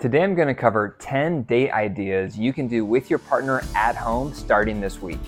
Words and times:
Today 0.00 0.22
I'm 0.22 0.34
going 0.34 0.48
to 0.48 0.54
cover 0.54 0.96
10 0.98 1.42
date 1.42 1.70
ideas 1.72 2.38
you 2.38 2.54
can 2.54 2.66
do 2.66 2.86
with 2.86 3.10
your 3.10 3.18
partner 3.18 3.60
at 3.74 3.94
home 3.94 4.32
starting 4.32 4.80
this 4.80 5.02
week. 5.02 5.20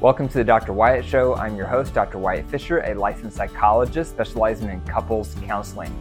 Welcome 0.00 0.30
to 0.30 0.38
the 0.38 0.44
Dr. 0.44 0.72
Wyatt 0.72 1.04
Show. 1.04 1.34
I'm 1.34 1.56
your 1.56 1.66
host, 1.66 1.92
Dr. 1.92 2.16
Wyatt 2.16 2.48
Fisher, 2.48 2.78
a 2.84 2.94
licensed 2.94 3.36
psychologist 3.36 4.12
specializing 4.12 4.70
in 4.70 4.80
couples 4.86 5.36
counseling. 5.42 5.94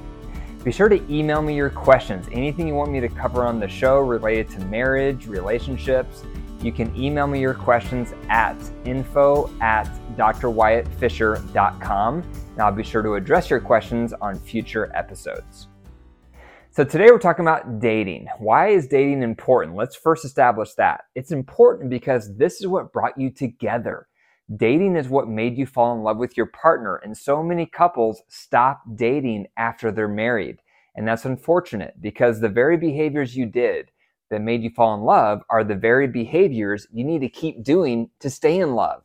Be 0.64 0.72
sure 0.72 0.88
to 0.88 1.04
email 1.14 1.42
me 1.42 1.54
your 1.54 1.70
questions, 1.70 2.30
anything 2.32 2.66
you 2.66 2.76
want 2.76 2.94
me 2.94 3.02
to 3.02 3.10
cover 3.10 3.44
on 3.44 3.60
the 3.60 3.68
show 3.68 4.00
related 4.00 4.48
to 4.52 4.60
marriage, 4.68 5.28
relationships. 5.28 6.24
You 6.62 6.72
can 6.72 6.96
email 6.96 7.28
me 7.28 7.42
your 7.42 7.56
questions 7.56 8.14
at 8.30 8.56
info 8.86 9.52
at 9.60 9.90
drwyattfisher.com, 10.16 12.22
and 12.22 12.62
I'll 12.62 12.72
be 12.72 12.84
sure 12.84 13.02
to 13.02 13.16
address 13.16 13.50
your 13.50 13.60
questions 13.60 14.14
on 14.14 14.40
future 14.40 14.90
episodes. 14.96 15.68
So, 16.76 16.84
today 16.84 17.12
we're 17.12 17.20
talking 17.20 17.46
about 17.46 17.80
dating. 17.80 18.30
Why 18.40 18.70
is 18.70 18.88
dating 18.88 19.22
important? 19.22 19.78
Let's 19.78 19.96
first 19.96 20.26
establish 20.26 20.74
that. 20.74 21.02
It's 21.14 21.32
important 21.32 21.92
because 21.92 22.36
this 22.36 22.60
is 22.60 22.66
what 22.66 22.92
brought 22.92 23.16
you 23.16 23.30
together. 23.30 24.08
Dating 24.56 24.96
is 24.96 25.08
what 25.08 25.28
made 25.28 25.56
you 25.56 25.68
fall 25.68 25.96
in 25.96 26.02
love 26.02 26.18
with 26.18 26.36
your 26.36 26.48
partner, 26.48 26.96
and 26.96 27.16
so 27.16 27.44
many 27.44 27.68
couples 27.68 28.24
stop 28.28 28.82
dating 28.96 29.46
after 29.56 29.92
they're 29.92 30.08
married. 30.08 30.58
And 30.96 31.08
that's 31.08 31.26
unfortunate 31.26 31.94
because 32.02 32.40
the 32.40 32.50
very 32.50 32.76
behaviors 32.76 33.36
you 33.36 33.46
did 33.46 33.92
that 34.32 34.42
made 34.42 34.64
you 34.64 34.72
fall 34.72 34.96
in 34.96 35.02
love 35.02 35.44
are 35.52 35.64
the 35.64 35.76
very 35.76 36.08
behaviors 36.08 36.88
you 36.92 37.04
need 37.04 37.22
to 37.22 37.30
keep 37.30 37.64
doing 37.64 38.10
to 38.20 38.32
stay 38.32 38.58
in 38.58 38.74
love. 38.74 39.04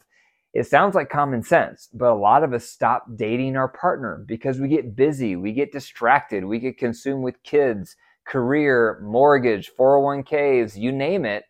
It 0.54 0.66
sounds 0.66 0.94
like 0.94 1.10
common 1.10 1.42
sense, 1.42 1.88
but 1.92 2.10
a 2.10 2.14
lot 2.14 2.42
of 2.42 2.54
us 2.54 2.64
stop 2.64 3.04
dating 3.16 3.56
our 3.56 3.68
partner 3.68 4.24
because 4.26 4.58
we 4.58 4.68
get 4.68 4.96
busy, 4.96 5.36
we 5.36 5.52
get 5.52 5.72
distracted, 5.72 6.44
we 6.44 6.58
get 6.58 6.78
consumed 6.78 7.22
with 7.22 7.42
kids, 7.42 7.96
career, 8.26 8.98
mortgage, 9.02 9.70
401ks, 9.78 10.76
you 10.76 10.90
name 10.90 11.24
it. 11.26 11.44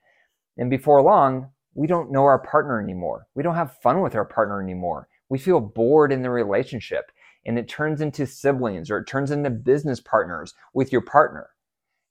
And 0.56 0.68
before 0.68 1.00
long, 1.02 1.50
we 1.74 1.86
don't 1.86 2.10
know 2.10 2.24
our 2.24 2.40
partner 2.40 2.82
anymore. 2.82 3.26
We 3.36 3.44
don't 3.44 3.54
have 3.54 3.78
fun 3.82 4.02
with 4.02 4.16
our 4.16 4.24
partner 4.24 4.60
anymore. 4.60 5.08
We 5.28 5.38
feel 5.38 5.60
bored 5.60 6.10
in 6.10 6.22
the 6.22 6.30
relationship 6.30 7.12
and 7.46 7.56
it 7.56 7.68
turns 7.68 8.00
into 8.00 8.26
siblings 8.26 8.90
or 8.90 8.98
it 8.98 9.06
turns 9.06 9.30
into 9.30 9.50
business 9.50 10.00
partners 10.00 10.54
with 10.74 10.90
your 10.90 11.02
partner. 11.02 11.50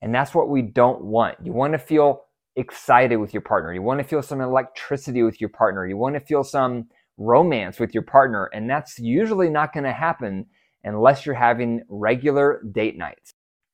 And 0.02 0.16
that's 0.16 0.34
what 0.34 0.50
we 0.50 0.62
don't 0.62 1.04
want. 1.04 1.36
You 1.44 1.52
want 1.52 1.74
to 1.74 1.80
feel 1.80 2.27
excited 2.58 3.18
with 3.18 3.34
your 3.34 3.42
partner. 3.42 3.74
You 3.74 3.82
want 3.82 4.00
to 4.00 4.04
feel 4.04 4.22
some 4.22 4.42
electricity 4.42 5.24
with 5.24 5.40
your 5.40 5.50
partner. 5.50 5.88
You 5.88 5.96
want 5.96 6.16
to 6.16 6.20
feel 6.20 6.44
some 6.44 6.88
romance 7.18 7.80
with 7.80 7.94
your 7.94 8.04
partner. 8.04 8.50
And 8.54 8.70
that's 8.70 9.00
usually 9.00 9.50
not 9.50 9.74
going 9.74 9.86
to 9.86 9.94
happen 9.94 10.48
unless 10.84 11.26
you're 11.26 11.36
having 11.36 11.84
regular 11.88 12.62
date 12.72 12.98
nights. 12.98 13.34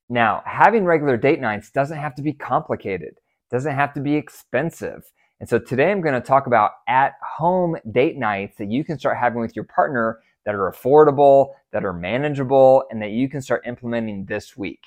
Now, 0.10 0.44
having 0.46 0.84
regular 0.84 1.18
date 1.18 1.40
nights 1.40 1.72
doesn't 1.72 1.98
have 1.98 2.14
to 2.16 2.22
be 2.22 2.34
complicated, 2.34 3.16
doesn't 3.50 3.74
have 3.74 3.94
to 3.94 4.02
be 4.02 4.16
expensive. 4.16 5.12
And 5.40 5.50
so 5.50 5.60
today 5.60 5.92
I'm 5.92 6.02
going 6.02 6.14
to 6.14 6.22
talk 6.22 6.46
about 6.46 6.72
at 6.88 7.14
home 7.38 7.78
date 7.92 8.18
nights 8.18 8.58
that 8.58 8.70
you 8.70 8.84
can 8.84 9.00
start 9.00 9.18
having 9.18 9.42
with 9.42 9.56
your 9.56 9.66
partner 9.66 10.20
that 10.46 10.56
are 10.56 10.72
affordable, 10.72 11.54
that 11.72 11.86
are 11.86 11.94
manageable, 11.94 12.84
and 12.92 13.02
that 13.02 13.12
you 13.12 13.30
can 13.30 13.42
start 13.42 13.64
implementing 13.66 14.26
this 14.26 14.58
week. 14.58 14.82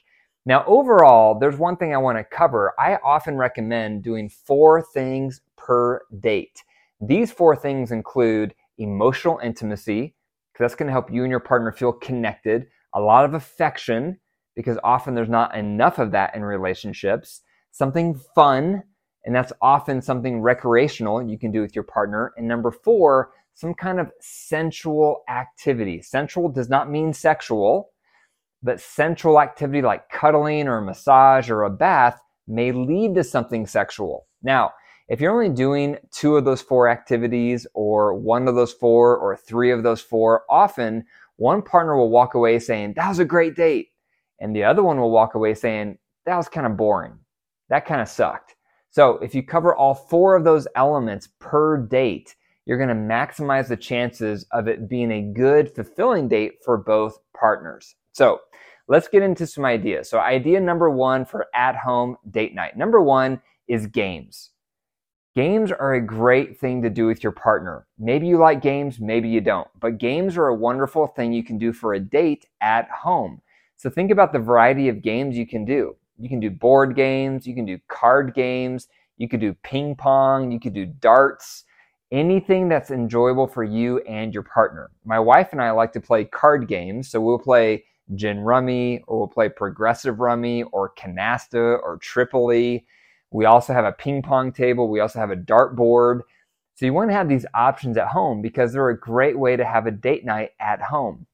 Now, 0.49 0.65
overall, 0.69 1.39
there's 1.39 1.57
one 1.57 1.77
thing 1.77 1.93
I 1.93 1.99
want 1.99 2.19
to 2.19 2.25
cover. 2.25 2.73
I 2.79 2.99
often 3.05 3.37
recommend 3.37 4.05
doing 4.05 4.29
four 4.29 4.81
things 4.81 5.41
per 5.57 6.03
date. 6.21 6.63
These 7.01 7.33
four 7.33 7.57
things 7.57 7.91
include 7.91 8.55
emotional 8.79 9.41
intimacy, 9.43 10.15
because 10.53 10.65
that's 10.65 10.77
going 10.77 10.87
to 10.87 10.93
help 10.93 11.13
you 11.13 11.25
and 11.25 11.31
your 11.31 11.41
partner 11.41 11.73
feel 11.73 11.93
connected, 11.93 12.69
a 12.95 13.01
lot 13.01 13.25
of 13.25 13.35
affection, 13.35 14.19
because 14.55 14.79
often 14.85 15.15
there's 15.15 15.29
not 15.29 15.55
enough 15.57 15.99
of 15.99 16.13
that 16.13 16.35
in 16.37 16.43
relationships, 16.43 17.43
something 17.73 18.15
fun, 18.35 18.85
and 19.25 19.35
that's 19.35 19.53
often 19.61 20.01
something 20.01 20.41
recreational 20.41 21.21
you 21.29 21.39
can 21.39 21.51
do 21.51 21.61
with 21.61 21.75
your 21.75 21.83
partner. 21.85 22.33
And 22.37 22.47
number 22.47 22.71
four, 22.71 23.33
some 23.55 23.75
kind 23.75 23.99
of 23.99 24.13
sensual 24.21 25.25
activity. 25.29 26.03
Sensual 26.03 26.49
does 26.49 26.69
not 26.69 26.89
mean 26.89 27.12
sexual 27.12 27.91
but 28.66 28.81
sensual 28.81 29.41
activity 29.41 29.81
like 29.81 30.10
cuddling 30.10 30.66
or 30.66 30.78
a 30.78 30.82
massage 30.82 31.49
or 31.49 31.62
a 31.62 31.71
bath 31.71 32.21
may 32.49 32.72
lead 32.72 33.15
to 33.15 33.22
something 33.22 33.65
sexual. 33.65 34.27
Now, 34.43 34.72
if 35.09 35.21
you're 35.21 35.32
only 35.32 35.54
doing 35.54 35.99
two 36.10 36.37
of 36.37 36.44
those 36.44 36.62
four 36.62 36.88
activities 36.88 37.65
or 37.75 38.15
one 38.15 38.49
of 38.49 38.56
those 38.56 38.72
four 38.72 39.16
or 39.16 39.37
three 39.37 39.71
of 39.71 39.84
those 39.84 40.00
four, 40.00 40.43
often 40.50 41.05
one 41.37 41.62
partner 41.62 41.97
will 41.97 42.10
walk 42.10 42.34
away 42.34 42.59
saying, 42.59 42.94
That 42.97 43.09
was 43.09 43.21
a 43.21 43.25
great 43.25 43.55
date. 43.55 43.91
And 44.41 44.55
the 44.55 44.65
other 44.65 44.82
one 44.82 44.99
will 44.99 45.12
walk 45.12 45.37
away 45.37 45.55
saying, 45.55 45.99
That 46.25 46.37
was 46.37 46.49
kind 46.49 46.66
of 46.66 46.76
boring. 46.76 47.21
That 47.69 47.87
kind 47.87 48.00
of 48.00 48.09
sucked. 48.09 48.56
So 48.91 49.19
if 49.19 49.32
you 49.32 49.44
cover 49.44 49.76
all 49.76 49.94
four 49.94 50.34
of 50.34 50.43
those 50.43 50.66
elements 50.75 51.28
per 51.38 51.76
date, 51.76 52.34
you're 52.65 52.78
going 52.78 52.88
to 52.88 52.94
maximize 52.97 53.69
the 53.69 53.76
chances 53.76 54.44
of 54.50 54.66
it 54.66 54.88
being 54.88 55.12
a 55.12 55.22
good, 55.22 55.72
fulfilling 55.72 56.26
date 56.26 56.55
for 56.65 56.76
both 56.76 57.21
partners. 57.38 57.94
So 58.16 58.41
let's 58.88 59.09
get 59.09 59.22
into 59.22 59.47
some 59.47 59.66
ideas. 59.66 60.09
So, 60.09 60.19
idea 60.19 60.59
number 60.59 60.88
one 60.88 61.27
for 61.27 61.49
at 61.54 61.77
home 61.77 62.16
date 62.31 62.54
night. 62.54 62.75
Number 62.75 62.99
one 63.03 63.43
is 63.69 63.87
games. 63.87 64.53
Games 65.34 65.71
are 65.71 65.93
a 65.93 66.00
great 66.00 66.59
thing 66.59 66.81
to 66.81 66.88
do 66.88 67.06
with 67.06 67.22
your 67.22 67.32
partner. 67.32 67.87
Maybe 67.99 68.26
you 68.26 68.38
like 68.38 68.62
games, 68.62 68.99
maybe 68.99 69.28
you 69.28 69.43
don't, 69.43 69.69
but 69.78 69.99
games 69.99 70.38
are 70.38 70.47
a 70.47 70.55
wonderful 70.55 71.09
thing 71.09 71.34
you 71.34 71.44
can 71.44 71.59
do 71.59 71.75
for 71.75 71.93
a 71.93 72.00
date 72.00 72.47
at 72.62 72.88
home. 72.88 73.43
So, 73.76 73.91
think 73.91 74.10
about 74.10 74.32
the 74.32 74.38
variety 74.38 74.88
of 74.88 75.03
games 75.03 75.37
you 75.37 75.47
can 75.47 75.66
do. 75.66 75.94
You 76.16 76.31
can 76.31 76.41
do 76.41 76.49
board 76.49 76.97
games, 76.97 77.47
you 77.47 77.55
can 77.55 77.66
do 77.66 77.78
card 77.88 78.32
games, 78.32 78.88
you 79.19 79.28
could 79.28 79.41
do 79.41 79.53
ping 79.62 79.94
pong, 79.94 80.50
you 80.50 80.59
could 80.59 80.72
do 80.72 80.87
darts, 80.87 81.65
anything 82.10 82.71
that's 82.71 82.91
enjoyable 82.91 83.47
for 83.47 83.62
you 83.62 83.99
and 84.09 84.32
your 84.32 84.44
partner. 84.44 84.91
My 85.05 85.21
wife 85.21 85.49
and 85.53 85.60
I 85.60 85.72
like 85.72 85.93
to 85.93 86.00
play 86.00 86.25
card 86.25 86.66
games, 86.66 87.10
so 87.10 87.21
we'll 87.21 87.38
play 87.38 87.84
gin 88.15 88.41
rummy, 88.41 89.03
or 89.06 89.19
we'll 89.19 89.28
play 89.28 89.49
progressive 89.49 90.21
rummy, 90.21 90.62
or 90.65 90.93
canasta, 90.99 91.78
or 91.83 91.99
Tripoley. 91.99 92.84
We 93.31 93.44
also 93.44 93.72
have 93.72 93.84
a 93.84 93.93
ping 93.93 94.22
pong 94.22 94.53
table. 94.53 94.89
We 94.89 95.00
also 95.00 95.19
have 95.19 95.31
a 95.31 95.37
dart 95.37 95.77
board. 95.77 96.22
So 96.75 96.87
you 96.87 96.93
want 96.93 97.11
to 97.11 97.15
have 97.15 97.28
these 97.28 97.47
options 97.55 97.97
at 97.97 98.09
home 98.09 98.43
because 98.43 98.72
they're 98.72 98.91
a 98.91 98.99
great 98.99 99.39
way 99.39 99.56
to 99.56 99.65
have 99.65 99.87
a 99.87 99.91
date 99.91 100.25
night 100.25 100.50
at 100.61 100.81
home. 100.83 101.27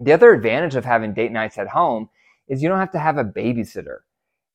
The 0.00 0.12
other 0.12 0.32
advantage 0.32 0.74
of 0.74 0.84
having 0.84 1.12
date 1.12 1.32
nights 1.32 1.58
at 1.58 1.68
home 1.68 2.08
is 2.48 2.62
you 2.62 2.68
don't 2.68 2.78
have 2.78 2.92
to 2.92 2.98
have 2.98 3.18
a 3.18 3.24
babysitter. 3.24 3.98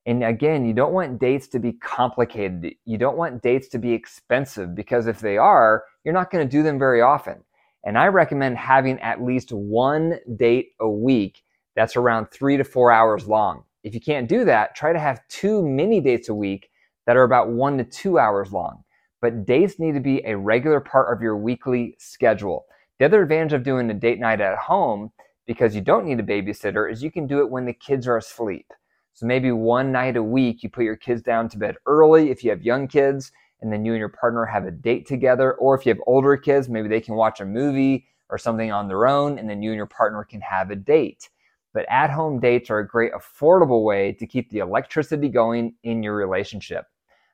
And 0.08 0.24
again, 0.24 0.66
you 0.66 0.74
don't 0.74 0.94
want 0.94 1.20
dates 1.20 1.48
to 1.50 1.60
be 1.60 1.74
complicated. 1.74 2.76
You 2.86 2.98
don't 2.98 3.18
want 3.18 3.42
dates 3.42 3.68
to 3.70 3.80
be 3.80 3.94
expensive 3.94 4.76
because 4.76 5.08
if 5.08 5.20
they 5.20 5.38
are, 5.38 5.84
you're 6.04 6.14
not 6.14 6.30
going 6.30 6.48
to 6.48 6.52
do 6.52 6.62
them 6.62 6.78
very 6.78 7.02
often. 7.02 7.44
And 7.84 7.98
I 7.98 8.08
recommend 8.08 8.58
having 8.58 9.00
at 9.00 9.24
least 9.24 9.52
one 9.52 10.20
date 10.36 10.70
a 10.80 10.90
week 10.90 11.44
that's 11.76 11.96
around 11.96 12.28
three 12.28 12.58
to 12.58 12.64
four 12.64 12.92
hours 12.92 13.28
long. 13.28 13.64
If 13.84 13.94
you 13.94 14.02
can't 14.02 14.30
do 14.30 14.46
that, 14.46 14.76
try 14.76 14.94
to 14.94 15.00
have 15.00 15.22
two 15.30 15.62
mini 15.62 16.02
dates 16.02 16.30
a 16.30 16.34
week 16.34 16.70
that 17.06 17.18
are 17.18 17.24
about 17.24 17.50
one 17.50 17.78
to 17.78 17.84
two 17.84 18.18
hours 18.18 18.52
long. 18.52 18.84
But 19.22 19.46
dates 19.46 19.80
need 19.80 19.94
to 19.94 20.00
be 20.00 20.24
a 20.26 20.38
regular 20.38 20.80
part 20.80 21.14
of 21.14 21.22
your 21.22 21.38
weekly 21.38 21.96
schedule. 22.00 22.66
The 23.00 23.06
other 23.06 23.22
advantage 23.22 23.54
of 23.54 23.64
doing 23.64 23.90
a 23.90 23.94
date 23.94 24.20
night 24.20 24.42
at 24.42 24.58
home, 24.58 25.12
because 25.46 25.76
you 25.76 25.82
don't 25.82 26.06
need 26.06 26.20
a 26.20 26.24
babysitter, 26.24 26.92
is 26.92 27.04
you 27.04 27.12
can 27.12 27.28
do 27.28 27.40
it 27.40 27.50
when 27.50 27.66
the 27.66 27.74
kids 27.74 28.08
are 28.08 28.18
asleep. 28.18 28.68
So 29.14 29.26
maybe 29.26 29.52
one 29.52 29.92
night 29.92 30.18
a 30.18 30.24
week, 30.24 30.64
you 30.64 30.70
put 30.70 30.84
your 30.84 30.96
kids 30.96 31.22
down 31.22 31.50
to 31.50 31.58
bed 31.58 31.76
early 31.86 32.32
if 32.32 32.44
you 32.44 32.50
have 32.50 32.64
young 32.64 32.88
kids, 32.88 33.32
and 33.62 33.72
then 33.72 33.86
you 33.86 33.94
and 33.94 34.00
your 34.00 34.10
partner 34.10 34.46
have 34.46 34.66
a 34.66 34.72
date 34.72 35.08
together. 35.08 35.54
Or 35.54 35.76
if 35.76 35.86
you 35.86 35.92
have 35.92 36.02
older 36.08 36.36
kids, 36.38 36.70
maybe 36.70 36.90
they 36.90 37.02
can 37.02 37.16
watch 37.16 37.40
a 37.40 37.46
movie 37.46 38.08
or 38.30 38.38
something 38.38 38.72
on 38.72 38.88
their 38.88 39.08
own, 39.08 39.38
and 39.38 39.50
then 39.50 39.62
you 39.62 39.72
and 39.72 39.78
your 39.78 39.86
partner 39.86 40.24
can 40.24 40.42
have 40.42 40.72
a 40.72 40.76
date. 40.76 41.30
But 41.76 41.86
at 41.90 42.10
home 42.10 42.40
dates 42.40 42.70
are 42.70 42.80
a 42.80 42.88
great 42.88 43.12
affordable 43.12 43.84
way 43.84 44.14
to 44.14 44.26
keep 44.26 44.50
the 44.50 44.60
electricity 44.60 45.28
going 45.28 45.76
in 45.84 46.02
your 46.02 46.16
relationship. 46.16 46.86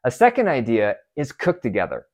A 0.04 0.10
second 0.10 0.48
idea 0.48 0.96
is 1.16 1.32
cook 1.32 1.62
together. 1.62 2.08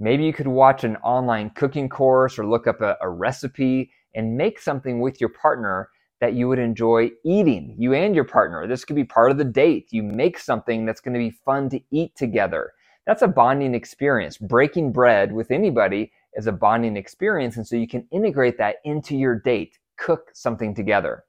Maybe 0.00 0.24
you 0.24 0.32
could 0.32 0.48
watch 0.48 0.82
an 0.82 0.96
online 0.96 1.50
cooking 1.50 1.88
course 1.88 2.40
or 2.40 2.44
look 2.44 2.66
up 2.66 2.80
a, 2.80 2.96
a, 3.00 3.08
recipe 3.08 3.92
and 4.16 4.36
make 4.36 4.58
something 4.58 4.98
with 4.98 5.20
your 5.20 5.30
partner 5.30 5.90
that 6.20 6.34
you 6.34 6.48
would 6.48 6.58
enjoy 6.58 7.12
eating, 7.24 7.76
you 7.78 7.94
and 7.94 8.16
your 8.16 8.24
partner. 8.24 8.66
This 8.66 8.84
could 8.84 8.96
be 8.96 9.04
part 9.04 9.30
of 9.30 9.38
the 9.38 9.44
date. 9.44 9.86
You 9.92 10.02
make 10.02 10.40
something 10.40 10.84
that's 10.84 11.00
going 11.00 11.14
to 11.14 11.20
be 11.20 11.30
fun 11.30 11.68
to 11.70 11.80
eat 11.92 12.16
together. 12.16 12.72
That's 13.06 13.22
a 13.22 13.28
bonding 13.28 13.76
experience. 13.76 14.38
Breaking 14.38 14.90
bread 14.90 15.32
with 15.32 15.52
anybody 15.52 16.10
is 16.34 16.48
a 16.48 16.52
bonding 16.52 16.96
experience. 16.96 17.56
And 17.56 17.64
so 17.64 17.76
you 17.76 17.86
can 17.86 18.08
integrate 18.10 18.58
that 18.58 18.76
into 18.84 19.16
your 19.16 19.38
date, 19.38 19.78
cook 19.96 20.30
something 20.34 20.74
together. 20.74 21.22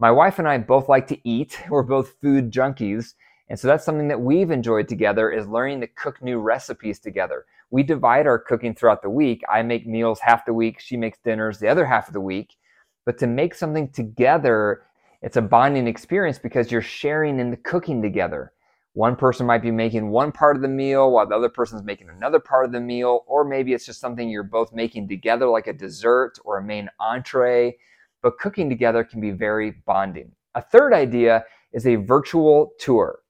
My 0.00 0.10
wife 0.10 0.38
and 0.40 0.48
I 0.48 0.58
both 0.58 0.88
like 0.88 1.08
to 1.08 1.28
eat. 1.28 1.60
We're 1.70 1.84
both 1.84 2.16
food 2.22 2.50
junkies. 2.52 3.14
And 3.48 3.58
so 3.60 3.68
that's 3.68 3.84
something 3.84 4.08
that 4.08 4.22
we've 4.22 4.50
enjoyed 4.50 4.88
together 4.88 5.30
is 5.30 5.48
learning 5.48 5.82
to 5.82 5.88
cook 5.88 6.22
new 6.22 6.40
recipes 6.40 7.00
together. 7.00 7.46
We 7.70 7.84
divide 7.84 8.26
our 8.26 8.38
cooking 8.38 8.74
throughout 8.74 9.02
the 9.02 9.10
week. 9.10 9.42
I 9.52 9.62
make 9.62 9.86
meals 9.86 10.20
half 10.20 10.46
the 10.46 10.54
week. 10.54 10.80
She 10.80 10.96
makes 10.96 11.18
dinners 11.24 11.60
the 11.60 11.68
other 11.68 11.86
half 11.86 12.08
of 12.08 12.14
the 12.14 12.20
week. 12.20 12.56
But 13.06 13.18
to 13.18 13.28
make 13.28 13.54
something 13.54 13.90
together 13.90 14.82
It's 15.22 15.36
a 15.36 15.42
bonding 15.42 15.86
experience 15.86 16.38
because 16.38 16.72
you're 16.72 16.82
sharing 16.82 17.40
in 17.40 17.50
the 17.50 17.58
cooking 17.58 18.02
together. 18.02 18.52
One 18.94 19.16
person 19.16 19.46
might 19.46 19.62
be 19.62 19.70
making 19.70 20.10
one 20.10 20.32
part 20.32 20.56
of 20.56 20.62
the 20.62 20.68
meal 20.68 21.12
while 21.12 21.26
the 21.28 21.36
other 21.36 21.50
person's 21.50 21.84
making 21.84 22.08
another 22.08 22.40
part 22.40 22.66
of 22.66 22.72
the 22.72 22.80
meal, 22.80 23.24
or 23.26 23.44
maybe 23.44 23.74
it's 23.74 23.86
just 23.86 24.00
something 24.00 24.30
you're 24.30 24.42
both 24.42 24.72
making 24.72 25.08
together, 25.08 25.46
like 25.48 25.66
a 25.66 25.74
dessert 25.74 26.38
or 26.44 26.58
a 26.58 26.64
main 26.64 26.88
entree. 27.00 27.76
But 28.22 28.38
cooking 28.38 28.68
together 28.68 29.04
can 29.04 29.20
be 29.20 29.30
very 29.30 29.82
bonding. 29.86 30.32
A 30.54 30.62
third 30.62 30.92
idea 30.92 31.44
is 31.72 31.86
a 31.86 31.96
virtual 31.96 32.72
tour. 32.78 33.20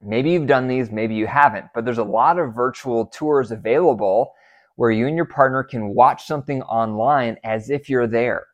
Maybe 0.00 0.30
you've 0.30 0.46
done 0.46 0.68
these, 0.68 0.90
maybe 0.90 1.14
you 1.14 1.26
haven't, 1.26 1.66
but 1.74 1.84
there's 1.84 1.98
a 1.98 2.04
lot 2.04 2.38
of 2.38 2.54
virtual 2.54 3.06
tours 3.06 3.50
available 3.50 4.32
where 4.76 4.92
you 4.92 5.08
and 5.08 5.16
your 5.16 5.24
partner 5.24 5.64
can 5.64 5.92
watch 5.92 6.24
something 6.24 6.62
online 6.62 7.36
as 7.42 7.68
if 7.68 7.88
you're 7.88 8.06
there. 8.06 8.46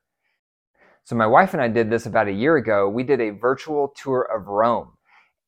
So, 1.05 1.15
my 1.17 1.27
wife 1.27 1.53
and 1.53 1.63
I 1.63 1.69
did 1.69 1.91
this 1.91 2.07
about 2.07 2.29
a 2.29 2.33
year 2.33 2.57
ago. 2.57 2.89
We 2.89 3.03
did 3.03 3.21
a 3.21 3.29
virtual 3.29 3.93
tour 3.95 4.27
of 4.35 4.47
Rome. 4.47 4.93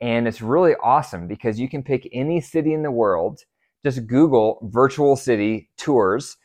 And 0.02 0.28
it's 0.28 0.42
really 0.42 0.74
awesome 0.82 1.26
because 1.26 1.58
you 1.58 1.68
can 1.70 1.82
pick 1.82 2.06
any 2.12 2.42
city 2.42 2.74
in 2.74 2.82
the 2.82 2.90
world, 2.90 3.40
just 3.82 4.06
Google 4.06 4.58
virtual 4.70 5.16
city 5.16 5.70
tours, 5.78 6.36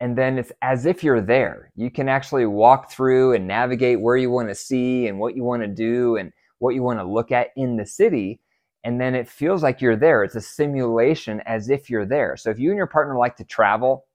and 0.00 0.16
then 0.16 0.38
it's 0.38 0.52
as 0.62 0.86
if 0.86 1.02
you're 1.02 1.20
there. 1.20 1.72
You 1.74 1.90
can 1.90 2.08
actually 2.08 2.46
walk 2.46 2.90
through 2.90 3.34
and 3.34 3.46
navigate 3.46 4.00
where 4.00 4.16
you 4.16 4.30
want 4.30 4.48
to 4.48 4.54
see 4.54 5.06
and 5.08 5.18
what 5.18 5.34
you 5.34 5.42
want 5.42 5.62
to 5.62 5.68
do 5.68 6.16
and 6.16 6.32
what 6.58 6.74
you 6.74 6.82
want 6.82 7.00
to 7.00 7.04
look 7.04 7.32
at 7.32 7.48
in 7.56 7.76
the 7.76 7.86
city. 7.86 8.40
And 8.84 9.00
then 9.00 9.14
it 9.14 9.28
feels 9.28 9.62
like 9.62 9.80
you're 9.80 9.96
there. 9.96 10.22
It's 10.22 10.36
a 10.36 10.40
simulation 10.40 11.42
as 11.46 11.68
if 11.68 11.90
you're 11.90 12.06
there. 12.06 12.36
So 12.36 12.50
if 12.50 12.58
you 12.60 12.70
and 12.70 12.76
your 12.76 12.86
partner 12.86 13.18
like 13.18 13.36
to 13.36 13.44
travel 13.44 14.06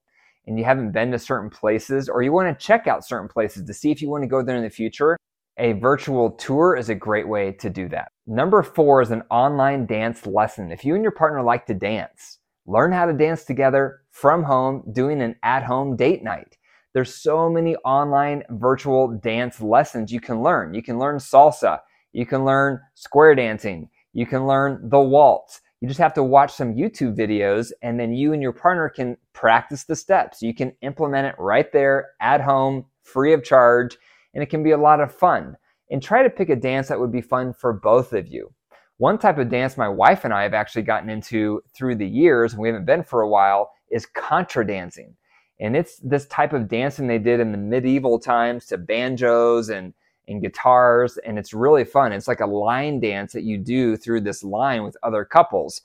and 0.47 0.57
you 0.57 0.63
haven't 0.63 0.91
been 0.91 1.12
to 1.12 1.19
certain 1.19 1.50
places, 1.50 2.09
or 2.09 2.21
you 2.21 2.31
want 2.31 2.47
to 2.47 2.65
check 2.65 2.88
out 2.88 3.06
certain 3.06 3.27
places 3.27 3.65
to 3.65 3.74
see 3.74 3.91
if 3.91 4.01
you 4.01 4.09
want 4.09 4.24
to 4.24 4.27
go 4.27 4.41
there 4.41 4.57
in 4.57 4.63
the 4.63 4.69
future, 4.69 5.18
a 5.57 5.74
virtual 5.74 6.31
tour 6.31 6.75
is 6.75 6.89
a 6.89 6.95
great 6.95 7.27
way 7.27 7.51
to 7.51 7.69
do 7.69 7.88
that. 7.89 8.09
Number 8.25 8.63
four 8.63 9.01
is 9.01 9.12
an 9.12 9.24
online 9.30 9.85
dance 9.85 10.25
lesson. 10.25 10.71
If 10.71 10.83
you 10.83 10.95
and 10.95 11.03
your 11.03 11.12
partner 11.12 11.41
like 11.44 11.65
to 11.68 11.74
dance, 11.74 12.39
learn 12.65 12.91
how 12.91 13.06
to 13.06 13.13
dance 13.13 13.44
together 13.44 14.02
from 14.13 14.44
home, 14.44 14.83
doing 14.94 15.21
an 15.21 15.36
at 15.44 15.63
home 15.63 15.98
date 15.98 16.24
night. 16.24 16.56
There's 16.94 17.15
so 17.15 17.50
many 17.50 17.75
online 17.77 18.44
virtual 18.51 19.07
dance 19.07 19.60
lessons 19.60 20.12
you 20.12 20.21
can 20.21 20.44
learn. 20.44 20.75
You 20.75 20.83
can 20.83 21.00
learn 21.00 21.18
salsa. 21.18 21.80
You 22.13 22.25
can 22.25 22.45
learn 22.45 22.80
square 22.94 23.33
dancing. 23.33 23.89
You 24.13 24.27
can 24.27 24.45
learn 24.45 24.88
the 24.89 25.00
waltz. 25.00 25.62
You 25.81 25.88
just 25.88 26.00
have 26.00 26.13
to 26.13 26.24
watch 26.24 26.54
some 26.54 26.75
YouTube 26.75 27.18
videos 27.18 27.71
and 27.81 28.00
then 28.00 28.13
you 28.13 28.31
and 28.33 28.42
your 28.42 28.54
partner 28.54 28.88
can 28.88 29.18
practice 29.33 29.83
the 29.83 29.95
steps. 29.95 30.44
You 30.44 30.54
can 30.54 30.74
implement 30.81 31.27
it 31.27 31.36
right 31.39 31.69
there 31.74 32.12
at 32.21 32.39
home, 32.39 32.86
free 33.01 33.33
of 33.33 33.44
charge 33.44 33.98
and 34.36 34.44
it 34.44 34.51
can 34.51 34.62
be 34.62 34.71
a 34.71 34.77
lot 34.77 35.01
of 35.01 35.13
fun. 35.13 35.57
And 35.89 36.01
try 36.01 36.21
to 36.21 36.30
pick 36.30 36.50
a 36.50 36.56
dance 36.56 36.88
that 36.88 37.00
would 37.00 37.12
be 37.12 37.21
fun 37.21 37.54
for 37.54 37.74
both 37.74 38.13
of 38.13 38.27
you. 38.27 38.54
One 38.98 39.18
type 39.18 39.39
of 39.39 39.50
dance 39.50 39.75
my 39.75 39.89
wife 39.89 40.24
and 40.24 40.33
I 40.33 40.44
have 40.44 40.54
actually 40.54 40.83
gotten 40.83 41.09
into 41.09 41.62
through 41.75 41.95
the 41.95 42.07
years, 42.07 42.54
and 42.54 42.62
we 42.62 42.69
haven't 42.69 42.86
been 42.86 43.04
for 43.04 43.21
a 43.21 43.27
while, 43.27 43.71
is 43.94 44.06
contra 44.06 44.66
dancing. 44.66 45.16
And 45.60 45.75
it's 45.78 45.98
this 46.00 46.25
type 46.28 46.51
of 46.51 46.68
dancing 46.68 47.07
they 47.07 47.19
did 47.19 47.40
in 47.40 47.51
the 47.51 47.57
medieval 47.57 48.19
times 48.19 48.66
to 48.68 48.78
banjos 48.78 49.69
and, 49.69 49.94
and 50.28 50.42
guitars, 50.42 51.18
and 51.18 51.38
it's 51.38 51.54
really 51.54 51.86
fun. 51.86 52.12
It's 52.12 52.28
like 52.28 52.42
a 52.42 52.45
line 52.45 53.00
dance 53.00 53.34
that 53.34 53.44
you 53.44 53.57
do 53.57 53.95
through 53.95 54.22
this 54.22 54.44
line 54.44 54.84
with 54.84 54.98
other 55.04 55.24
couples. 55.24 55.81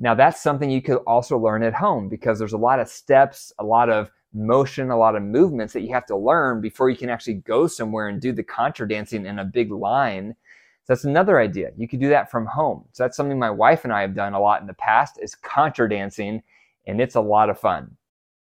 Now, 0.00 0.14
that's 0.14 0.40
something 0.40 0.70
you 0.70 0.80
could 0.80 0.98
also 1.06 1.36
learn 1.36 1.62
at 1.62 1.74
home 1.74 2.08
because 2.08 2.38
there's 2.38 2.52
a 2.52 2.58
lot 2.58 2.78
of 2.78 2.88
steps, 2.88 3.52
a 3.58 3.64
lot 3.64 3.90
of 3.90 4.10
motion, 4.32 4.90
a 4.90 4.96
lot 4.96 5.16
of 5.16 5.22
movements 5.22 5.72
that 5.72 5.80
you 5.80 5.92
have 5.92 6.06
to 6.06 6.16
learn 6.16 6.60
before 6.60 6.88
you 6.88 6.96
can 6.96 7.10
actually 7.10 7.34
go 7.34 7.66
somewhere 7.66 8.08
and 8.08 8.20
do 8.20 8.32
the 8.32 8.42
contra 8.42 8.88
dancing 8.88 9.26
in 9.26 9.40
a 9.40 9.44
big 9.44 9.72
line. 9.72 10.36
So 10.84 10.92
that's 10.92 11.04
another 11.04 11.40
idea. 11.40 11.70
You 11.76 11.88
could 11.88 12.00
do 12.00 12.08
that 12.10 12.30
from 12.30 12.46
home. 12.46 12.84
So 12.92 13.02
that's 13.02 13.16
something 13.16 13.38
my 13.38 13.50
wife 13.50 13.84
and 13.84 13.92
I 13.92 14.02
have 14.02 14.14
done 14.14 14.34
a 14.34 14.40
lot 14.40 14.60
in 14.60 14.66
the 14.66 14.74
past 14.74 15.18
is 15.20 15.34
contra 15.34 15.88
dancing, 15.88 16.42
and 16.88 17.00
it's 17.00 17.14
a 17.14 17.20
lot 17.20 17.50
of 17.50 17.60
fun. 17.60 17.96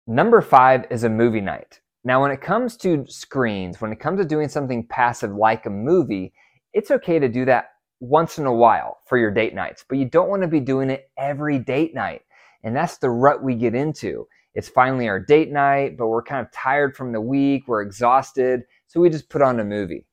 Number 0.06 0.42
five 0.42 0.84
is 0.90 1.04
a 1.04 1.08
movie 1.08 1.40
night. 1.40 1.80
Now, 2.04 2.20
when 2.20 2.30
it 2.30 2.42
comes 2.42 2.76
to 2.78 3.06
screens, 3.08 3.80
when 3.80 3.92
it 3.92 4.00
comes 4.00 4.20
to 4.20 4.26
doing 4.26 4.50
something 4.50 4.86
passive 4.86 5.34
like 5.34 5.64
a 5.64 5.70
movie, 5.70 6.34
it's 6.74 6.90
okay 6.90 7.18
to 7.18 7.28
do 7.28 7.46
that 7.46 7.70
once 8.00 8.36
in 8.36 8.44
a 8.44 8.52
while 8.52 8.98
for 9.06 9.16
your 9.16 9.30
date 9.30 9.54
nights, 9.54 9.86
but 9.88 9.96
you 9.96 10.04
don't 10.04 10.28
want 10.28 10.42
to 10.42 10.48
be 10.48 10.60
doing 10.60 10.90
it 10.90 11.08
every 11.16 11.58
date 11.58 11.94
night. 11.94 12.20
And 12.62 12.76
that's 12.76 12.98
the 12.98 13.08
rut 13.08 13.42
we 13.42 13.54
get 13.54 13.74
into 13.74 14.26
it's 14.54 14.68
finally 14.68 15.08
our 15.08 15.18
date 15.18 15.50
night, 15.50 15.96
but 15.96 16.06
we're 16.06 16.22
kind 16.22 16.44
of 16.44 16.52
tired 16.52 16.96
from 16.96 17.12
the 17.12 17.20
week, 17.20 17.64
we're 17.66 17.82
exhausted, 17.82 18.62
so 18.86 19.00
we 19.00 19.10
just 19.10 19.28
put 19.28 19.42
on 19.42 19.58
a 19.58 19.64
movie. 19.64 20.06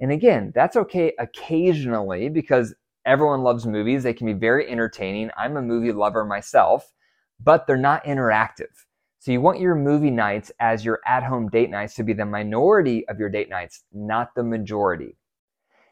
And 0.00 0.12
again, 0.12 0.52
that's 0.54 0.76
okay 0.76 1.12
occasionally 1.18 2.28
because 2.28 2.74
everyone 3.04 3.42
loves 3.42 3.66
movies. 3.66 4.04
They 4.04 4.12
can 4.12 4.26
be 4.26 4.34
very 4.34 4.70
entertaining. 4.70 5.30
I'm 5.36 5.56
a 5.56 5.62
movie 5.62 5.92
lover 5.92 6.24
myself, 6.24 6.92
but 7.42 7.66
they're 7.66 7.76
not 7.76 8.04
interactive. 8.04 8.72
So 9.20 9.32
you 9.32 9.40
want 9.40 9.60
your 9.60 9.74
movie 9.74 10.10
nights 10.10 10.52
as 10.60 10.84
your 10.84 11.00
at 11.06 11.24
home 11.24 11.48
date 11.48 11.70
nights 11.70 11.94
to 11.96 12.04
be 12.04 12.12
the 12.12 12.24
minority 12.24 13.06
of 13.08 13.18
your 13.18 13.28
date 13.28 13.50
nights, 13.50 13.84
not 13.92 14.34
the 14.34 14.44
majority. 14.44 15.16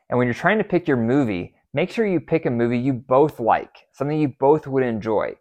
And 0.08 0.18
when 0.18 0.26
you're 0.26 0.34
trying 0.34 0.58
to 0.58 0.64
pick 0.64 0.86
your 0.86 0.96
movie, 0.96 1.54
make 1.74 1.90
sure 1.90 2.06
you 2.06 2.20
pick 2.20 2.46
a 2.46 2.50
movie 2.50 2.78
you 2.78 2.92
both 2.92 3.40
like, 3.40 3.88
something 3.92 4.18
you 4.18 4.32
both 4.38 4.66
would 4.66 4.84
enjoy. 4.84 5.34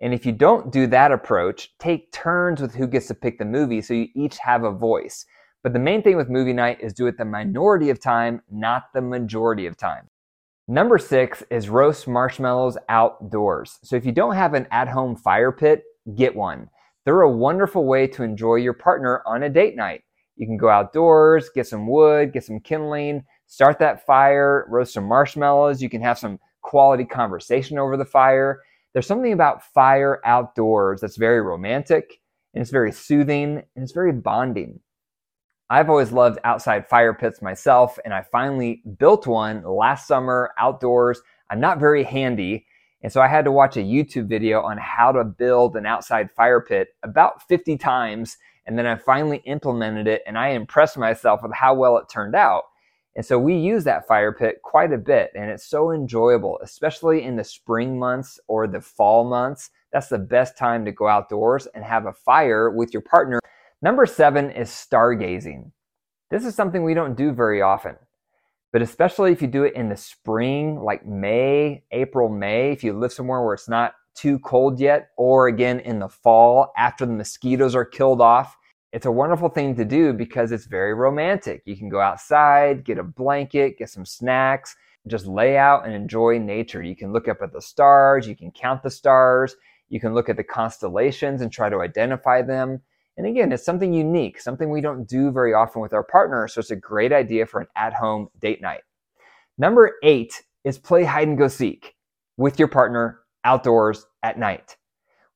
And 0.00 0.14
if 0.14 0.24
you 0.24 0.32
don't 0.32 0.72
do 0.72 0.86
that 0.88 1.12
approach, 1.12 1.74
take 1.78 2.12
turns 2.12 2.60
with 2.60 2.74
who 2.74 2.86
gets 2.86 3.08
to 3.08 3.14
pick 3.14 3.38
the 3.38 3.44
movie 3.44 3.80
so 3.80 3.94
you 3.94 4.08
each 4.14 4.38
have 4.38 4.64
a 4.64 4.72
voice. 4.72 5.26
But 5.62 5.72
the 5.72 5.78
main 5.78 6.02
thing 6.02 6.16
with 6.16 6.28
movie 6.28 6.52
night 6.52 6.78
is 6.80 6.92
do 6.92 7.06
it 7.06 7.18
the 7.18 7.24
minority 7.24 7.90
of 7.90 8.00
time, 8.00 8.42
not 8.50 8.84
the 8.94 9.00
majority 9.00 9.66
of 9.66 9.76
time. 9.76 10.08
Number 10.68 10.96
six 10.96 11.42
is 11.50 11.68
roast 11.68 12.06
marshmallows 12.06 12.78
outdoors. 12.88 13.80
So 13.82 13.96
if 13.96 14.06
you 14.06 14.12
don't 14.12 14.36
have 14.36 14.54
an 14.54 14.68
at 14.70 14.86
home 14.86 15.16
fire 15.16 15.50
pit, 15.50 15.82
get 16.14 16.36
one. 16.36 16.68
They're 17.04 17.22
a 17.22 17.30
wonderful 17.30 17.84
way 17.84 18.06
to 18.06 18.22
enjoy 18.22 18.56
your 18.56 18.72
partner 18.72 19.22
on 19.26 19.42
a 19.42 19.50
date 19.50 19.74
night. 19.74 20.02
You 20.36 20.46
can 20.46 20.56
go 20.56 20.68
outdoors, 20.68 21.50
get 21.52 21.66
some 21.66 21.88
wood, 21.88 22.32
get 22.32 22.44
some 22.44 22.60
kindling, 22.60 23.24
start 23.48 23.80
that 23.80 24.06
fire, 24.06 24.66
roast 24.68 24.94
some 24.94 25.04
marshmallows. 25.04 25.82
You 25.82 25.90
can 25.90 26.00
have 26.00 26.18
some 26.18 26.38
quality 26.62 27.04
conversation 27.04 27.76
over 27.76 27.96
the 27.96 28.04
fire. 28.04 28.62
There's 28.92 29.06
something 29.06 29.32
about 29.32 29.64
fire 29.74 30.20
outdoors 30.24 31.00
that's 31.00 31.16
very 31.16 31.40
romantic 31.40 32.20
and 32.54 32.62
it's 32.62 32.70
very 32.70 32.92
soothing 32.92 33.64
and 33.74 33.82
it's 33.82 33.92
very 33.92 34.12
bonding. 34.12 34.78
I've 35.72 35.88
always 35.88 36.12
loved 36.12 36.38
outside 36.44 36.86
fire 36.86 37.14
pits 37.14 37.40
myself, 37.40 37.98
and 38.04 38.12
I 38.12 38.20
finally 38.20 38.82
built 38.98 39.26
one 39.26 39.64
last 39.64 40.06
summer 40.06 40.52
outdoors. 40.58 41.22
I'm 41.48 41.60
not 41.60 41.80
very 41.80 42.04
handy, 42.04 42.66
and 43.02 43.10
so 43.10 43.22
I 43.22 43.26
had 43.26 43.46
to 43.46 43.52
watch 43.52 43.78
a 43.78 43.80
YouTube 43.80 44.28
video 44.28 44.60
on 44.60 44.76
how 44.76 45.12
to 45.12 45.24
build 45.24 45.74
an 45.74 45.86
outside 45.86 46.30
fire 46.30 46.60
pit 46.60 46.88
about 47.02 47.48
50 47.48 47.78
times, 47.78 48.36
and 48.66 48.78
then 48.78 48.84
I 48.84 48.96
finally 48.96 49.38
implemented 49.46 50.06
it, 50.06 50.20
and 50.26 50.36
I 50.36 50.48
impressed 50.48 50.98
myself 50.98 51.40
with 51.42 51.54
how 51.54 51.72
well 51.72 51.96
it 51.96 52.10
turned 52.10 52.34
out. 52.34 52.64
And 53.16 53.24
so 53.24 53.38
we 53.38 53.56
use 53.56 53.84
that 53.84 54.06
fire 54.06 54.32
pit 54.32 54.56
quite 54.62 54.92
a 54.92 54.98
bit 54.98 55.32
and 55.34 55.50
it's 55.50 55.66
so 55.66 55.90
enjoyable, 55.90 56.58
especially 56.62 57.24
in 57.24 57.36
the 57.36 57.44
spring 57.44 57.98
months 57.98 58.40
or 58.48 58.66
the 58.66 58.80
fall 58.80 59.24
months. 59.24 59.68
That's 59.92 60.08
the 60.08 60.18
best 60.18 60.56
time 60.56 60.86
to 60.86 60.92
go 60.92 61.08
outdoors 61.08 61.66
and 61.74 61.84
have 61.84 62.06
a 62.06 62.14
fire 62.14 62.70
with 62.70 62.94
your 62.94 63.02
partner. 63.02 63.38
Number 63.82 64.06
seven 64.06 64.52
is 64.52 64.70
stargazing. 64.70 65.72
This 66.30 66.44
is 66.44 66.54
something 66.54 66.84
we 66.84 66.94
don't 66.94 67.16
do 67.16 67.32
very 67.32 67.62
often, 67.62 67.96
but 68.72 68.80
especially 68.80 69.32
if 69.32 69.42
you 69.42 69.48
do 69.48 69.64
it 69.64 69.74
in 69.74 69.88
the 69.88 69.96
spring, 69.96 70.80
like 70.80 71.04
May, 71.04 71.82
April, 71.90 72.28
May, 72.28 72.70
if 72.70 72.84
you 72.84 72.92
live 72.92 73.12
somewhere 73.12 73.42
where 73.42 73.54
it's 73.54 73.68
not 73.68 73.94
too 74.14 74.38
cold 74.38 74.78
yet, 74.78 75.08
or 75.16 75.48
again 75.48 75.80
in 75.80 75.98
the 75.98 76.08
fall 76.08 76.72
after 76.76 77.04
the 77.04 77.12
mosquitoes 77.12 77.74
are 77.74 77.84
killed 77.84 78.20
off, 78.20 78.56
it's 78.92 79.06
a 79.06 79.10
wonderful 79.10 79.48
thing 79.48 79.74
to 79.74 79.84
do 79.84 80.12
because 80.12 80.52
it's 80.52 80.66
very 80.66 80.94
romantic. 80.94 81.62
You 81.64 81.76
can 81.76 81.88
go 81.88 82.00
outside, 82.00 82.84
get 82.84 82.98
a 82.98 83.02
blanket, 83.02 83.78
get 83.78 83.90
some 83.90 84.06
snacks, 84.06 84.76
just 85.08 85.26
lay 85.26 85.56
out 85.58 85.86
and 85.86 85.92
enjoy 85.92 86.38
nature. 86.38 86.84
You 86.84 86.94
can 86.94 87.12
look 87.12 87.26
up 87.26 87.42
at 87.42 87.52
the 87.52 87.60
stars, 87.60 88.28
you 88.28 88.36
can 88.36 88.52
count 88.52 88.84
the 88.84 88.90
stars, 88.90 89.56
you 89.88 89.98
can 89.98 90.14
look 90.14 90.28
at 90.28 90.36
the 90.36 90.44
constellations 90.44 91.42
and 91.42 91.50
try 91.50 91.68
to 91.68 91.80
identify 91.80 92.42
them. 92.42 92.80
And 93.16 93.26
again, 93.26 93.52
it's 93.52 93.64
something 93.64 93.92
unique, 93.92 94.40
something 94.40 94.70
we 94.70 94.80
don't 94.80 95.06
do 95.06 95.30
very 95.30 95.52
often 95.52 95.82
with 95.82 95.92
our 95.92 96.02
partner, 96.02 96.48
so 96.48 96.60
it's 96.60 96.70
a 96.70 96.76
great 96.76 97.12
idea 97.12 97.46
for 97.46 97.60
an 97.60 97.66
at 97.76 97.92
home 97.92 98.28
date 98.40 98.62
night. 98.62 98.82
Number 99.58 99.92
eight 100.02 100.42
is 100.64 100.78
play 100.78 101.04
hide 101.04 101.28
and 101.28 101.36
go 101.36 101.48
seek 101.48 101.94
with 102.36 102.58
your 102.58 102.68
partner 102.68 103.20
outdoors 103.44 104.06
at 104.22 104.38
night. 104.38 104.76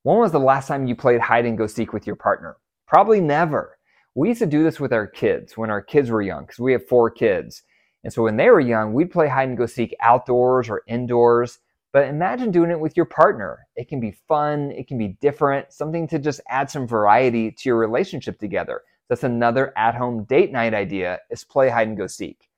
When 0.03 0.19
was 0.19 0.33
the 0.33 0.39
last 0.39 0.69
time 0.69 0.87
you 0.87 0.97
played 0.97 1.21
hide 1.21 1.45
and 1.45 1.59
go 1.59 1.67
seek 1.67 1.93
with 1.93 2.07
your 2.07 2.17
partner? 2.17 2.57
Probably 2.87 3.21
never. 3.21 3.77
We 4.15 4.29
used 4.29 4.41
to 4.41 4.47
do 4.47 4.63
this 4.63 4.81
with 4.81 4.93
our 4.93 5.07
kids 5.07 5.59
when 5.59 5.69
our 5.69 5.83
kids 5.83 6.11
were 6.11 6.23
young 6.23 6.45
because 6.45 6.59
we 6.59 6.73
have 6.73 6.87
four 6.89 7.11
kids. 7.11 7.63
And 8.05 8.13
so 8.13 8.23
when 8.23 8.37
they 8.37 8.49
were 8.49 8.61
young, 8.61 8.95
we'd 8.95 9.11
play 9.11 9.29
hide 9.29 9.49
and 9.49 9.59
go 9.59 9.67
seek 9.67 9.95
outdoors 10.01 10.71
or 10.71 10.83
indoors. 10.87 11.59
But 11.97 12.09
imagine 12.09 12.51
doing 12.51 12.71
it 12.71 12.79
with 12.79 12.95
your 12.95 13.07
partner. 13.07 13.67
It 13.75 13.89
can 13.89 14.01
be 14.01 14.11
fun, 14.29 14.71
it 14.71 14.87
can 14.87 14.99
be 14.99 15.17
different, 15.23 15.73
something 15.73 16.07
to 16.09 16.19
just 16.19 16.43
add 16.47 16.71
some 16.71 16.87
variety 16.87 17.51
to 17.51 17.71
your 17.71 17.79
relationship 17.79 18.39
together. 18.39 18.83
That's 19.09 19.25
another 19.25 19.73
at 19.79 19.95
home 19.95 20.25
date 20.25 20.53
night 20.53 20.75
idea 20.75 21.21
is 21.31 21.43
play 21.43 21.71
hide 21.71 21.89
and 21.89 21.97
go 21.97 22.07
seek. 22.07 22.51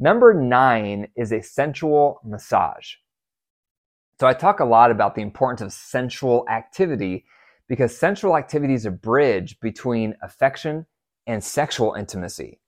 Number 0.00 0.32
nine 0.32 1.08
is 1.16 1.32
a 1.32 1.42
sensual 1.42 2.22
massage. 2.24 2.94
So 4.20 4.26
I 4.26 4.32
talk 4.32 4.60
a 4.60 4.64
lot 4.64 4.90
about 4.90 5.14
the 5.14 5.20
importance 5.20 5.60
of 5.60 5.70
sensual 5.74 6.46
activity 6.48 7.26
because 7.68 7.94
sensual 7.94 8.38
activity 8.38 8.72
is 8.72 8.86
a 8.86 8.90
bridge 8.90 9.60
between 9.60 10.16
affection 10.22 10.86
and 11.26 11.44
sexual 11.44 11.92
intimacy. 11.92 12.58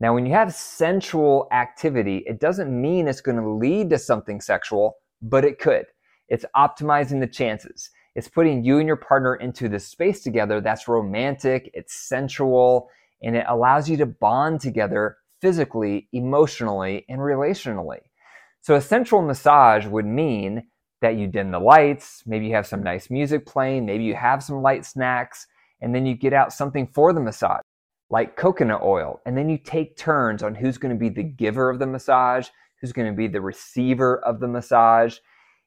Now, 0.00 0.14
when 0.14 0.26
you 0.26 0.32
have 0.32 0.52
sensual 0.52 1.46
activity, 1.52 2.24
it 2.26 2.40
doesn't 2.40 2.72
mean 2.72 3.06
it's 3.06 3.20
going 3.20 3.38
to 3.38 3.48
lead 3.48 3.90
to 3.90 4.00
something 4.00 4.40
sexual, 4.40 4.96
but 5.22 5.44
it 5.44 5.58
could. 5.58 5.86
It's 6.28 6.44
optimizing 6.56 7.20
the 7.20 7.26
chances. 7.26 7.90
It's 8.14 8.28
putting 8.28 8.64
you 8.64 8.78
and 8.78 8.86
your 8.86 8.96
partner 8.96 9.36
into 9.36 9.68
this 9.68 9.86
space 9.86 10.22
together 10.22 10.60
that's 10.60 10.88
romantic, 10.88 11.70
it's 11.74 11.94
sensual, 11.94 12.88
and 13.22 13.36
it 13.36 13.44
allows 13.48 13.88
you 13.88 13.96
to 13.98 14.06
bond 14.06 14.60
together 14.60 15.18
physically, 15.40 16.08
emotionally, 16.12 17.04
and 17.08 17.20
relationally. 17.20 18.00
So 18.60 18.74
a 18.74 18.80
sensual 18.80 19.22
massage 19.22 19.86
would 19.86 20.06
mean 20.06 20.64
that 21.00 21.16
you 21.16 21.26
dim 21.26 21.50
the 21.50 21.58
lights, 21.58 22.22
maybe 22.26 22.46
you 22.46 22.54
have 22.54 22.66
some 22.66 22.82
nice 22.82 23.10
music 23.10 23.46
playing, 23.46 23.86
maybe 23.86 24.04
you 24.04 24.14
have 24.14 24.42
some 24.42 24.60
light 24.60 24.84
snacks, 24.84 25.46
and 25.80 25.94
then 25.94 26.04
you 26.04 26.14
get 26.14 26.34
out 26.34 26.52
something 26.52 26.86
for 26.92 27.12
the 27.12 27.20
massage, 27.20 27.62
like 28.10 28.36
coconut 28.36 28.82
oil. 28.82 29.20
And 29.24 29.36
then 29.36 29.48
you 29.48 29.56
take 29.56 29.96
turns 29.96 30.42
on 30.42 30.54
who's 30.54 30.76
going 30.76 30.94
to 30.94 30.98
be 30.98 31.08
the 31.08 31.22
giver 31.22 31.70
of 31.70 31.78
the 31.78 31.86
massage, 31.86 32.48
who's 32.80 32.92
going 32.92 33.10
to 33.10 33.16
be 33.16 33.28
the 33.28 33.40
receiver 33.40 34.18
of 34.24 34.40
the 34.40 34.48
massage. 34.48 35.18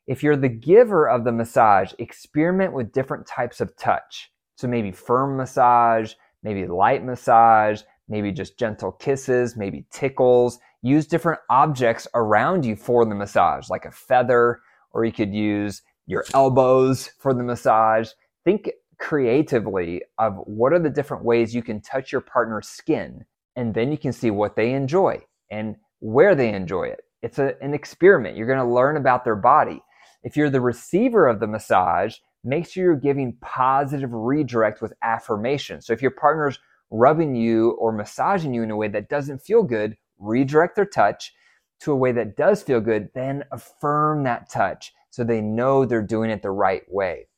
If 0.07 0.23
you're 0.23 0.35
the 0.35 0.49
giver 0.49 1.07
of 1.07 1.23
the 1.23 1.31
massage, 1.31 1.93
experiment 1.99 2.73
with 2.73 2.91
different 2.91 3.25
types 3.25 3.61
of 3.61 3.75
touch. 3.77 4.31
So 4.55 4.67
maybe 4.67 4.91
firm 4.91 5.37
massage, 5.37 6.13
maybe 6.43 6.67
light 6.67 7.03
massage, 7.03 7.81
maybe 8.09 8.31
just 8.31 8.59
gentle 8.59 8.91
kisses, 8.91 9.55
maybe 9.55 9.85
tickles. 9.91 10.59
Use 10.81 11.07
different 11.07 11.39
objects 11.49 12.07
around 12.13 12.65
you 12.65 12.75
for 12.75 13.05
the 13.05 13.15
massage, 13.15 13.69
like 13.69 13.85
a 13.85 13.91
feather, 13.91 14.59
or 14.91 15.05
you 15.05 15.11
could 15.11 15.33
use 15.33 15.81
your 16.05 16.25
elbows 16.33 17.07
for 17.19 17.33
the 17.33 17.43
massage. 17.43 18.09
Think 18.43 18.69
creatively 18.99 20.01
of 20.17 20.35
what 20.45 20.73
are 20.73 20.79
the 20.79 20.89
different 20.89 21.23
ways 21.23 21.55
you 21.55 21.63
can 21.63 21.81
touch 21.81 22.11
your 22.11 22.21
partner's 22.21 22.67
skin, 22.67 23.23
and 23.55 23.73
then 23.73 23.91
you 23.91 23.97
can 23.97 24.11
see 24.11 24.31
what 24.31 24.55
they 24.55 24.73
enjoy 24.73 25.19
and 25.49 25.77
where 26.03 26.35
they 26.35 26.53
enjoy 26.53 26.83
it. 26.83 26.99
It's 27.21 27.39
a, 27.39 27.55
an 27.61 27.73
experiment. 27.73 28.35
You're 28.35 28.47
going 28.47 28.59
to 28.59 28.73
learn 28.73 28.97
about 28.97 29.23
their 29.23 29.37
body. 29.37 29.81
If 30.23 30.35
you're 30.35 30.49
the 30.49 30.59
receiver 30.59 31.27
of 31.27 31.39
the 31.39 31.47
massage, 31.47 32.17
make 32.43 32.67
sure 32.67 32.83
you're 32.83 32.95
giving 32.97 33.37
positive 33.39 34.09
redirect 34.11 34.81
with 34.81 34.93
affirmation. 35.01 35.81
So 35.81 35.93
if 35.93 36.01
your 36.01 36.11
partner's 36.11 36.59
rubbing 36.91 37.35
you 37.35 37.71
or 37.79 37.93
massaging 37.93 38.53
you 38.53 38.63
in 38.63 38.71
a 38.71 38.75
way 38.75 38.89
that 38.89 39.07
doesn't 39.07 39.41
feel 39.41 39.63
good, 39.63 39.95
redirect 40.19 40.75
their 40.75 40.85
touch 40.85 41.33
to 41.79 41.93
a 41.93 41.95
way 41.95 42.11
that 42.11 42.35
does 42.35 42.61
feel 42.61 42.81
good, 42.81 43.07
then 43.15 43.45
affirm 43.53 44.23
that 44.23 44.49
touch 44.49 44.91
so 45.09 45.23
they 45.23 45.39
know 45.39 45.85
they're 45.85 46.01
doing 46.01 46.29
it 46.29 46.41
the 46.41 46.51
right 46.51 46.83
way. 46.89 47.29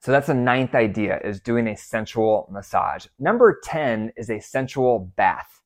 So 0.00 0.10
that's 0.10 0.28
the 0.28 0.34
ninth 0.34 0.74
idea 0.74 1.20
is 1.22 1.38
doing 1.38 1.68
a 1.68 1.76
sensual 1.76 2.48
massage. 2.50 3.08
Number 3.18 3.60
10 3.62 4.12
is 4.16 4.30
a 4.30 4.40
sensual 4.40 5.12
bath. 5.16 5.60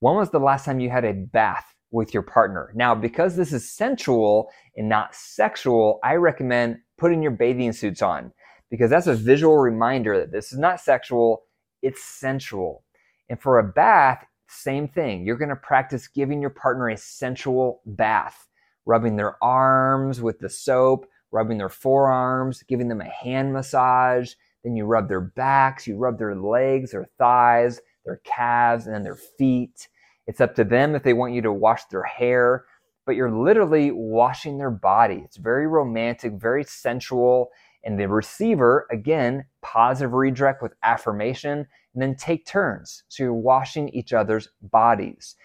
When 0.00 0.16
was 0.16 0.30
the 0.30 0.40
last 0.40 0.64
time 0.64 0.80
you 0.80 0.90
had 0.90 1.04
a 1.04 1.12
bath 1.12 1.73
with 1.94 2.12
your 2.12 2.24
partner? 2.24 2.72
Now, 2.74 2.94
because 2.94 3.36
this 3.36 3.52
is 3.52 3.70
sensual 3.70 4.50
and 4.76 4.88
not 4.88 5.14
sexual, 5.14 6.00
I 6.02 6.14
recommend 6.14 6.78
putting 6.98 7.22
your 7.22 7.30
bathing 7.30 7.72
suits 7.72 8.02
on 8.02 8.32
because 8.70 8.90
that's 8.90 9.06
a 9.06 9.14
visual 9.14 9.56
reminder 9.56 10.18
that 10.18 10.32
this 10.32 10.52
is 10.52 10.58
not 10.58 10.80
sexual, 10.80 11.44
it's 11.82 12.02
sensual. 12.02 12.84
And 13.28 13.40
for 13.40 13.58
a 13.58 13.62
bath, 13.62 14.26
same 14.48 14.88
thing. 14.88 15.24
You're 15.24 15.38
going 15.38 15.48
to 15.50 15.56
practice 15.56 16.08
giving 16.08 16.40
your 16.40 16.50
partner 16.50 16.88
a 16.88 16.96
sensual 16.96 17.80
bath, 17.86 18.48
rubbing 18.86 19.16
their 19.16 19.42
arms 19.42 20.20
with 20.20 20.40
the 20.40 20.50
soap, 20.50 21.06
rubbing 21.30 21.58
their 21.58 21.68
forearms, 21.68 22.64
giving 22.68 22.88
them 22.88 23.00
a 23.00 23.08
hand 23.08 23.52
massage. 23.52 24.32
Then 24.64 24.74
you 24.74 24.84
rub 24.84 25.08
their 25.08 25.20
backs, 25.20 25.86
you 25.86 25.96
rub 25.96 26.18
their 26.18 26.34
legs, 26.34 26.90
their 26.90 27.08
thighs, 27.18 27.80
their 28.04 28.20
calves, 28.24 28.86
and 28.86 28.94
then 28.94 29.04
their 29.04 29.16
feet. 29.16 29.88
It's 30.26 30.40
up 30.40 30.54
to 30.56 30.64
them 30.64 30.94
if 30.94 31.02
they 31.02 31.12
want 31.12 31.34
you 31.34 31.42
to 31.42 31.52
wash 31.52 31.84
their 31.86 32.02
hair, 32.02 32.64
but 33.06 33.16
you're 33.16 33.30
literally 33.30 33.90
washing 33.90 34.58
their 34.58 34.70
body. 34.70 35.22
It's 35.24 35.36
very 35.36 35.66
romantic, 35.66 36.34
very 36.34 36.64
sensual, 36.64 37.50
and 37.84 38.00
the 38.00 38.08
receiver, 38.08 38.86
again, 38.90 39.44
positive 39.62 40.14
redirect 40.14 40.62
with 40.62 40.72
affirmation, 40.82 41.66
and 41.92 42.02
then 42.02 42.16
take 42.16 42.46
turns. 42.46 43.04
So 43.08 43.22
you're 43.22 43.34
washing 43.34 43.90
each 43.90 44.12
other's 44.12 44.48
bodies. 44.62 45.36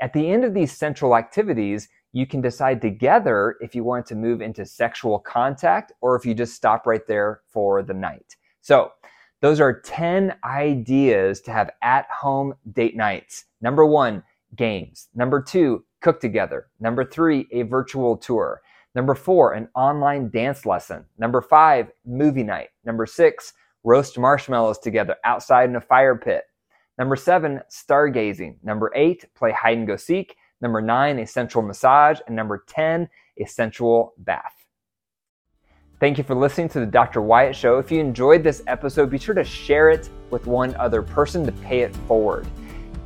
At 0.00 0.12
the 0.12 0.30
end 0.30 0.44
of 0.44 0.54
these 0.54 0.76
sensual 0.76 1.16
activities, 1.16 1.88
you 2.12 2.26
can 2.26 2.40
decide 2.40 2.80
together 2.82 3.56
if 3.60 3.74
you 3.74 3.84
want 3.84 4.06
to 4.06 4.14
move 4.14 4.40
into 4.40 4.66
sexual 4.66 5.18
contact 5.18 5.92
or 6.00 6.16
if 6.16 6.26
you 6.26 6.34
just 6.34 6.54
stop 6.54 6.86
right 6.86 7.06
there 7.06 7.40
for 7.46 7.82
the 7.82 7.94
night. 7.94 8.36
So, 8.60 8.92
those 9.42 9.60
are 9.60 9.80
10 9.80 10.34
ideas 10.44 11.40
to 11.42 11.50
have 11.50 11.70
at 11.82 12.06
home 12.10 12.54
date 12.72 12.96
nights. 12.96 13.46
Number 13.60 13.84
one, 13.84 14.22
games. 14.54 15.08
Number 15.16 15.42
two, 15.42 15.84
cook 16.00 16.20
together. 16.20 16.68
Number 16.78 17.04
three, 17.04 17.48
a 17.50 17.62
virtual 17.62 18.16
tour. 18.16 18.62
Number 18.94 19.16
four, 19.16 19.54
an 19.54 19.68
online 19.74 20.30
dance 20.30 20.64
lesson. 20.64 21.04
Number 21.18 21.40
five, 21.40 21.90
movie 22.06 22.44
night. 22.44 22.68
Number 22.84 23.04
six, 23.04 23.52
roast 23.82 24.16
marshmallows 24.16 24.78
together 24.78 25.16
outside 25.24 25.68
in 25.68 25.76
a 25.76 25.80
fire 25.80 26.16
pit. 26.16 26.44
Number 26.96 27.16
seven, 27.16 27.62
stargazing. 27.68 28.58
Number 28.62 28.92
eight, 28.94 29.24
play 29.34 29.50
hide 29.50 29.78
and 29.78 29.88
go 29.88 29.96
seek. 29.96 30.36
Number 30.60 30.80
nine, 30.80 31.18
a 31.18 31.26
sensual 31.26 31.62
massage. 31.62 32.20
And 32.28 32.36
number 32.36 32.64
10, 32.68 33.08
a 33.38 33.44
sensual 33.46 34.14
bath. 34.18 34.61
Thank 36.02 36.18
you 36.18 36.24
for 36.24 36.34
listening 36.34 36.68
to 36.70 36.80
the 36.80 36.86
Dr. 36.86 37.22
Wyatt 37.22 37.54
Show. 37.54 37.78
If 37.78 37.92
you 37.92 38.00
enjoyed 38.00 38.42
this 38.42 38.64
episode, 38.66 39.08
be 39.08 39.18
sure 39.18 39.36
to 39.36 39.44
share 39.44 39.88
it 39.88 40.10
with 40.30 40.48
one 40.48 40.74
other 40.74 41.00
person 41.00 41.46
to 41.46 41.52
pay 41.52 41.82
it 41.82 41.94
forward. 42.08 42.44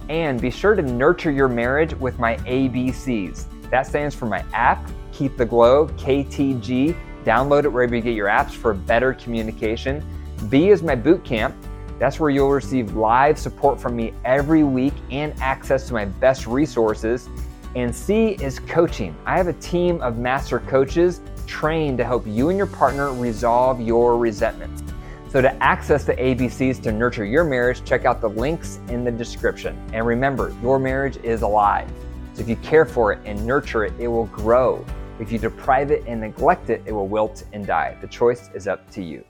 And 0.08 0.40
be 0.40 0.50
sure 0.50 0.74
to 0.74 0.80
nurture 0.80 1.30
your 1.30 1.46
marriage 1.46 1.92
with 1.92 2.18
my 2.18 2.36
ABCs. 2.36 3.44
That 3.68 3.86
stands 3.86 4.14
for 4.14 4.24
my 4.24 4.42
app, 4.54 4.90
Keep 5.12 5.36
the 5.36 5.44
Glow, 5.44 5.88
KTG. 5.88 6.96
Download 7.22 7.64
it 7.64 7.68
wherever 7.68 7.94
you 7.94 8.00
get 8.00 8.14
your 8.14 8.28
apps 8.28 8.52
for 8.52 8.72
better 8.72 9.12
communication. 9.12 10.02
B 10.48 10.70
is 10.70 10.82
my 10.82 10.94
boot 10.94 11.22
camp. 11.22 11.54
That's 11.98 12.18
where 12.18 12.30
you'll 12.30 12.48
receive 12.48 12.96
live 12.96 13.38
support 13.38 13.78
from 13.78 13.94
me 13.94 14.14
every 14.24 14.64
week 14.64 14.94
and 15.10 15.38
access 15.42 15.86
to 15.88 15.92
my 15.92 16.06
best 16.06 16.46
resources. 16.46 17.28
And 17.74 17.94
C 17.94 18.38
is 18.40 18.58
coaching. 18.58 19.14
I 19.26 19.36
have 19.36 19.48
a 19.48 19.52
team 19.52 20.00
of 20.00 20.16
master 20.16 20.60
coaches 20.60 21.20
trained 21.46 21.98
to 21.98 22.04
help 22.04 22.26
you 22.26 22.48
and 22.48 22.58
your 22.58 22.66
partner 22.66 23.12
resolve 23.12 23.80
your 23.80 24.18
resentments. 24.18 24.82
So, 25.30 25.40
to 25.42 25.52
access 25.62 26.04
the 26.04 26.14
ABCs 26.14 26.82
to 26.82 26.92
nurture 26.92 27.24
your 27.24 27.44
marriage, 27.44 27.84
check 27.84 28.04
out 28.04 28.20
the 28.20 28.28
links 28.28 28.80
in 28.88 29.04
the 29.04 29.10
description. 29.10 29.76
And 29.92 30.06
remember, 30.06 30.54
your 30.62 30.78
marriage 30.78 31.16
is 31.18 31.42
alive. 31.42 31.90
So, 32.34 32.42
if 32.42 32.48
you 32.48 32.56
care 32.56 32.84
for 32.84 33.12
it 33.12 33.20
and 33.24 33.44
nurture 33.46 33.84
it, 33.84 33.92
it 33.98 34.08
will 34.08 34.26
grow. 34.26 34.84
If 35.18 35.32
you 35.32 35.38
deprive 35.38 35.90
it 35.90 36.04
and 36.06 36.20
neglect 36.20 36.70
it, 36.70 36.82
it 36.86 36.92
will 36.92 37.08
wilt 37.08 37.44
and 37.52 37.66
die. 37.66 37.96
The 38.00 38.06
choice 38.06 38.50
is 38.54 38.68
up 38.68 38.90
to 38.92 39.02
you. 39.02 39.24